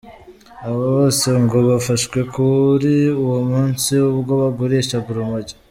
Abo 0.65 0.79
bose 0.95 1.27
ngo 1.43 1.57
bafashwe 1.69 2.19
kuri 2.33 2.93
uwo 3.23 3.39
munsi 3.51 3.91
ubwo 4.09 4.31
bagurishaga 4.41 5.07
urumogi. 5.13 5.53